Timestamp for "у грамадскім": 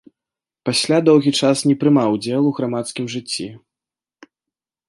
2.53-3.05